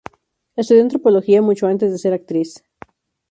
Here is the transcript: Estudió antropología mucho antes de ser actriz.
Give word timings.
Estudió 0.55 0.81
antropología 0.81 1.43
mucho 1.43 1.67
antes 1.67 1.91
de 1.91 1.99
ser 1.99 2.13
actriz. 2.13 2.63